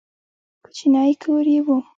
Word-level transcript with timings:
کوچنی 0.63 1.11
کور 1.23 1.45
یې 1.53 1.59
و. 1.65 1.67